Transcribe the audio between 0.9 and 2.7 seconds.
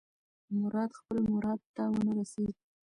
خپل مراد ته ونه رسېد.